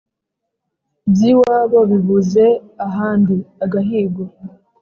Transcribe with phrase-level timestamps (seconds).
[1.11, 2.45] by'iwabo bibuze
[2.87, 4.23] ahandi (agahigo)